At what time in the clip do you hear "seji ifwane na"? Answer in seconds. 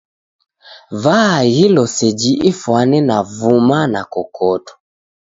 1.95-3.17